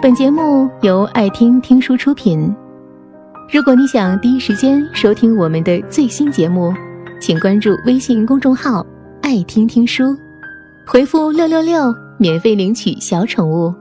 [0.00, 2.54] 本节目由爱听听书出品。
[3.52, 6.72] 如果你想第一时间收听我们的最新节目，
[7.20, 8.86] 请关注微信公众号
[9.22, 10.16] “爱听听书”，
[10.86, 13.74] 回复“六六六”免费领取小宠物。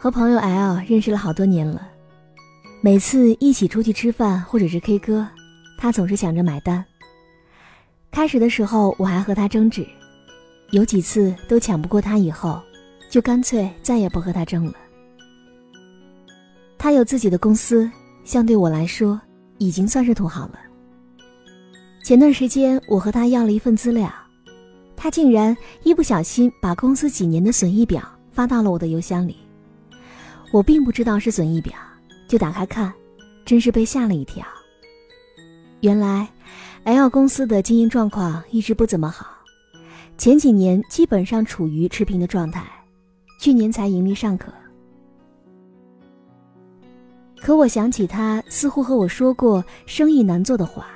[0.00, 1.86] 和朋友 L 认识了好多年了，
[2.80, 5.28] 每次一起出去吃饭或者是 K 歌，
[5.76, 6.82] 他总是想着买单。
[8.10, 9.86] 开始的时候我还和他争执，
[10.70, 12.60] 有几次都抢不过他，以后
[13.10, 14.74] 就干脆再也不和他争了。
[16.76, 17.90] 他有自己的公司，
[18.22, 19.20] 相对我来说
[19.56, 20.58] 已经算是土豪了。
[22.04, 24.12] 前段时间我和他要了一份资料，
[24.96, 29.36] 他竟然一不小心把公司几年的损益表发到了我的邮箱里。
[30.50, 31.74] 我并不知道是损益表，
[32.28, 32.92] 就打开看，
[33.44, 34.44] 真是被吓了一跳。
[35.80, 36.28] 原来
[36.84, 39.26] ，L 公司的经营状况一直不怎么好，
[40.18, 42.66] 前几年基本上处于持平的状态，
[43.40, 44.52] 去年才盈利尚可。
[47.40, 50.88] 可我想起他似乎和我说过生意难做的话，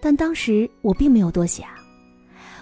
[0.00, 1.66] 但当时我并没有多想，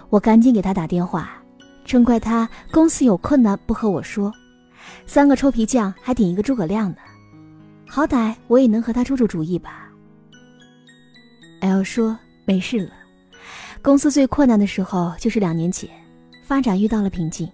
[0.09, 1.43] 我赶紧给他打电话，
[1.85, 4.33] 称怪他公司有困难不和我说。
[5.05, 6.97] 三个臭皮匠还顶一个诸葛亮呢，
[7.87, 9.93] 好歹我也能和他出出主意吧。
[11.61, 12.93] L 说没事了，
[13.83, 15.89] 公司最困难的时候就是两年前，
[16.45, 17.49] 发展遇到了瓶颈，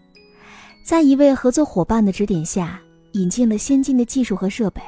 [0.84, 2.80] 在一位合作伙伴的指点下，
[3.12, 4.82] 引进了先进的技术和设备，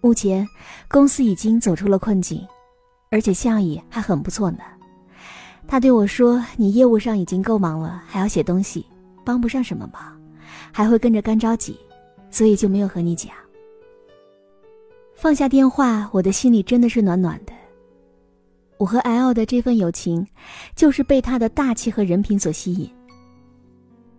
[0.00, 0.46] 目前
[0.88, 2.46] 公司已经走出了困境，
[3.10, 4.58] 而且效益还很不错呢。
[5.66, 8.84] 他对我说：“你业务上已经够忙了，还要写东西，
[9.24, 10.12] 帮不上什么忙。”
[10.70, 11.78] 还会跟着干着急，
[12.30, 13.30] 所以就没有和你讲。
[15.14, 17.52] 放下电话，我的心里真的是暖暖的。
[18.78, 20.26] 我和 L 的这份友情，
[20.74, 22.90] 就是被他的大气和人品所吸引。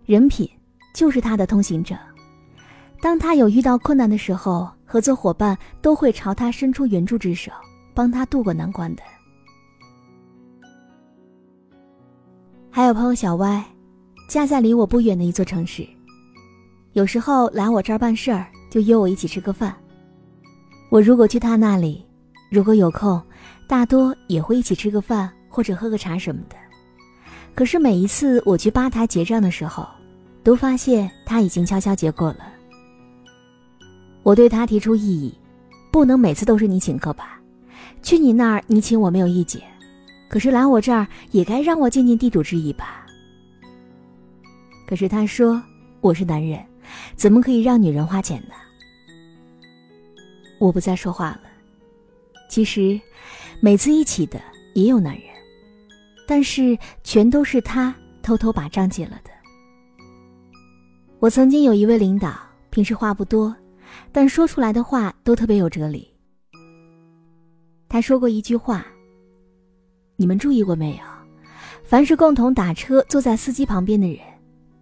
[0.05, 0.49] 人品
[0.93, 1.97] 就是他的通行证。
[3.01, 7.51] 当他有遇到困难的时候，合作伙伴都会朝他伸出援助之手，
[7.93, 9.03] 帮他渡过难关的。
[12.71, 13.63] 还有朋友小歪，
[14.29, 15.87] 家在离我不远的一座城市。
[16.93, 19.75] 有时候来我这儿办事儿，就约我一起吃个饭。
[20.89, 22.05] 我如果去他那里，
[22.49, 23.21] 如果有空，
[23.67, 26.55] 大多也会一起吃个饭或者喝个茶什么的。
[27.53, 29.87] 可是每一次我去吧台结账的时候，
[30.43, 32.39] 都发现他已经悄悄结过了。
[34.23, 35.37] 我对他提出异议，
[35.91, 37.39] 不能每次都是你请客吧？
[38.01, 39.61] 去你那儿你请我没有意见，
[40.27, 43.05] 可是来我这儿也该让我尽尽地主之谊吧？
[44.87, 45.61] 可是他说
[46.01, 46.63] 我是男人。
[47.15, 48.53] 怎么可以让女人花钱呢？
[50.59, 51.41] 我不再说话了。
[52.55, 52.97] 其实，
[53.59, 54.39] 每次一起的
[54.75, 55.23] 也有男人，
[56.25, 57.93] 但是全都是他
[58.23, 59.29] 偷偷把账结了的。
[61.19, 62.33] 我曾经有一位领导，
[62.69, 63.53] 平时话不多，
[64.13, 66.09] 但说出来的话都特别有哲理。
[67.89, 68.87] 他说过一句话
[70.15, 71.03] ：“你们注意过没有？
[71.83, 74.19] 凡是共同打车坐在司机旁边的人，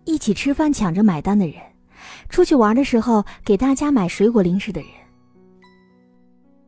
[0.05, 1.55] 一起吃饭抢着买单的人。”
[2.29, 4.89] 出去玩的时候，给大家买水果零食的人，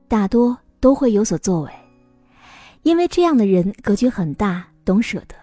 [0.07, 1.71] 大多都会有所作为，
[2.83, 5.35] 因为这样的人格局很大，懂舍得；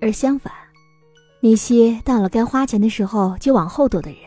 [0.00, 0.52] 而相反，
[1.40, 4.20] 那些到了该花钱的时候就往后躲的人，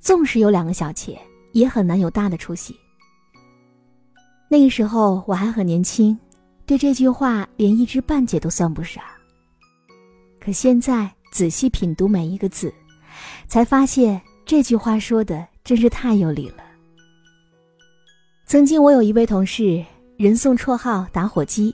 [0.00, 1.18] 纵使有两个小钱，
[1.52, 2.74] 也很难有大的出息。
[4.48, 6.18] 那个时候我还很年轻，
[6.66, 9.02] 对这句话连一知半解都算不上。
[10.40, 12.72] 可现在仔细品读每一个字。
[13.46, 16.62] 才发现这句话说的真是太有理了。
[18.50, 19.80] 曾经我有一位同事，
[20.16, 21.72] 人送绰号“打火机”，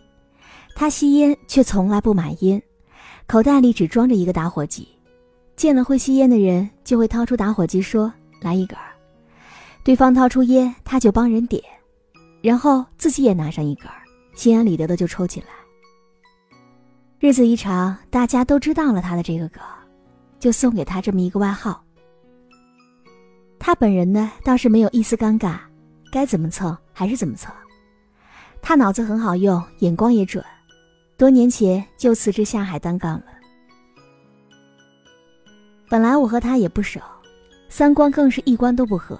[0.76, 2.62] 他吸烟却从来不买烟，
[3.26, 4.86] 口袋里只装着一个打火机，
[5.56, 8.78] 见了会吸烟的人就会掏出打火机说：“来一根。”
[9.84, 11.62] 对方掏出烟，他就帮人点，
[12.42, 13.88] 然后自己也拿上一根，
[14.34, 15.46] 心安理得的就抽起来。
[17.18, 19.62] 日子一长，大家都知道了他的这个梗。
[20.38, 21.82] 就送给他这么一个外号。
[23.58, 25.56] 他本人呢倒是没有一丝尴尬，
[26.10, 27.52] 该怎么蹭还是怎么蹭。
[28.62, 30.44] 他脑子很好用，眼光也准，
[31.16, 33.24] 多年前就辞职下海单干了。
[35.88, 37.00] 本来我和他也不熟，
[37.68, 39.18] 三观更是一观都不合。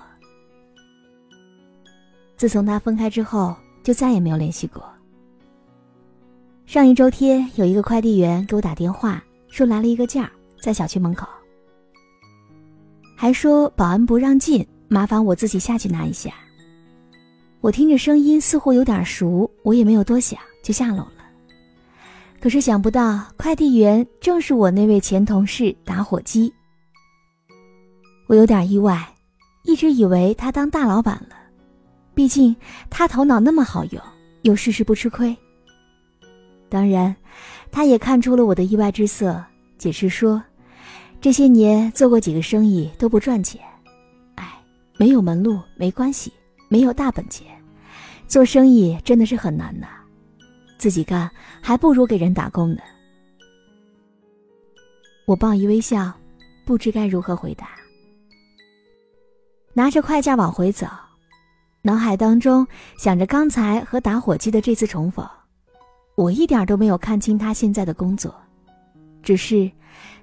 [2.36, 4.84] 自从他分开之后，就再也没有联系过。
[6.66, 10.30] 上一周天，有一个快递员给我打电话，说来了一个件儿。
[10.58, 11.28] 在小区门口，
[13.14, 16.32] 还说保安不让进，麻烦我自己下去拿一下。
[17.66, 21.26] 我听着声音似乎有点熟，我也没有多想，就下楼了。
[22.40, 26.52] 可是想不到，快递员正是我那位前同事打火机。
[28.28, 29.04] 我有点意外，
[29.64, 31.34] 一直以为他当大老板了，
[32.14, 32.54] 毕竟
[32.88, 34.00] 他头脑那么好用，
[34.42, 35.36] 又事事不吃亏。
[36.68, 37.16] 当然，
[37.72, 39.44] 他也看出了我的意外之色，
[39.76, 40.40] 解释说，
[41.20, 43.60] 这些年做过几个生意都不赚钱，
[44.36, 44.52] 哎，
[44.96, 46.32] 没有门路没关系，
[46.68, 47.55] 没有大本钱，
[48.26, 49.86] 做生意真的是很难呐。
[50.78, 51.30] 自己干
[51.62, 52.80] 还不如给人打工呢。
[55.26, 56.12] 我报以微笑，
[56.64, 57.68] 不知该如何回答。
[59.72, 60.86] 拿着快件往回走，
[61.82, 62.66] 脑海当中
[62.98, 65.26] 想着刚才和打火机的这次重逢，
[66.14, 68.34] 我一点都没有看清他现在的工作，
[69.22, 69.70] 只是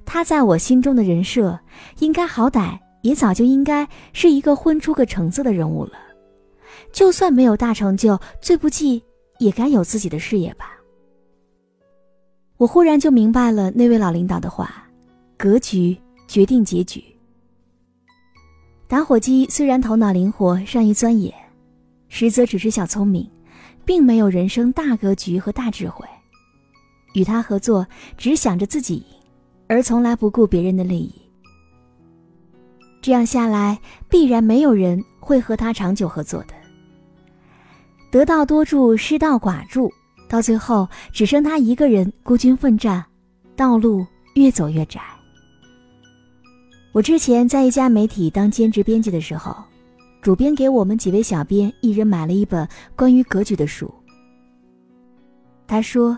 [0.06, 1.60] 他在我心中的人设，
[2.00, 5.94] 应该好歹也早就应该是一个混出个成色的人物了。
[6.92, 9.04] 就算没有大成就，最不济。
[9.40, 10.78] 也该有自己的事业吧。
[12.56, 14.88] 我忽然就明白了那位老领导的话：
[15.38, 15.98] 格局
[16.28, 17.04] 决定结局。
[18.88, 21.34] 打火机虽然头脑灵活，善于钻研，
[22.08, 23.30] 实则只是小聪明，
[23.84, 26.08] 并没有人生大格局和大智慧。
[27.16, 27.86] 与他合作，
[28.16, 29.06] 只想着自己赢，
[29.68, 31.22] 而从来不顾别人的利益。
[33.02, 36.54] 这样下来，必然没有人会和他长久合作的。
[38.14, 39.92] 得道多助，失道寡助，
[40.30, 43.04] 到最后只剩他一个人孤军奋战，
[43.56, 44.06] 道路
[44.36, 45.02] 越走越窄。
[46.92, 49.56] 我之前在一家媒体当兼职编辑的时候，
[50.22, 53.92] 主编给我们几位小编一人买了一本关于格局的书。
[55.66, 56.16] 他说：“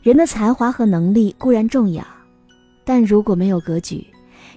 [0.00, 2.02] 人的才华和能力固然重要，
[2.82, 4.06] 但如果没有格局，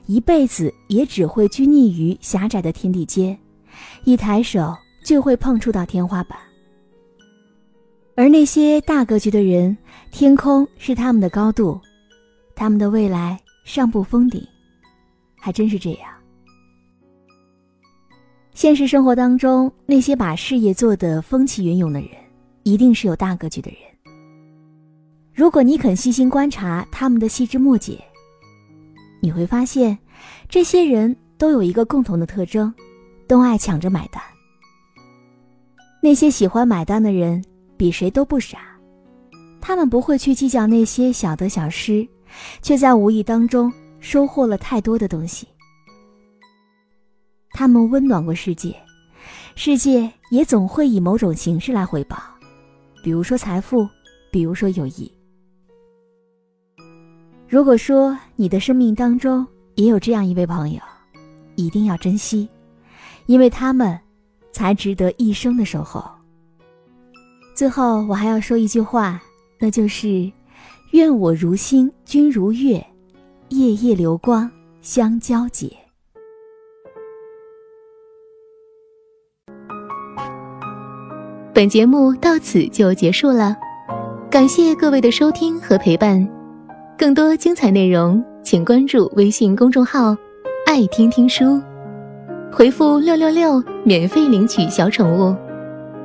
[0.06, 3.38] 一辈子也只会拘泥于狭窄的天地间，
[4.06, 4.74] 一抬手
[5.04, 6.40] 就会碰触到天花板。”
[8.19, 9.77] 而那些大格局的人，
[10.12, 11.80] 天空是他们的高度，
[12.54, 14.45] 他们的未来尚不封顶，
[15.39, 16.10] 还真是这样。
[18.54, 22.10] 现实生活当中，那些把事业做得风起云涌的人，
[22.63, 23.80] 一定是有大格局的人。
[25.33, 28.04] 如果你肯细心观察他们的细枝末节，
[29.22, 29.98] 你会发现，
[30.50, 32.74] 这些人都有一个共同的特征，
[33.30, 34.22] 都爱抢着买单。
[36.04, 37.42] 那些喜欢买单的人。
[37.80, 38.60] 比谁都不傻，
[39.62, 42.06] 他们不会去计较那些小得小失，
[42.62, 43.72] 却在无意当中
[44.02, 45.48] 收获了太多的东西。
[47.52, 48.76] 他们温暖过世界，
[49.56, 52.18] 世界也总会以某种形式来回报，
[53.02, 53.88] 比如说财富，
[54.30, 55.10] 比如说友谊。
[57.48, 60.82] 如果说你的生命当中也有这样一位朋友，
[61.56, 62.50] 一定要珍惜，
[63.25, 63.98] 因为他们
[64.52, 66.19] 才值得一生的守候。
[67.60, 69.22] 最后，我还要说一句话，
[69.60, 70.32] 那就是
[70.96, 72.82] “愿我如星，君如月，
[73.50, 75.70] 夜夜流光相交结。”
[81.54, 83.58] 本节目到此就结束了，
[84.32, 86.26] 感谢各位的收听和陪伴。
[86.98, 90.16] 更多精彩内容，请关注微信公众号
[90.66, 91.62] “爱听听书”，
[92.54, 95.36] 回复“六六六”免费领取小宠物。